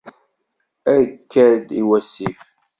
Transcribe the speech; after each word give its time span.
Akka-d 0.95 1.67
i 1.79 1.81
wasif. 1.87 2.41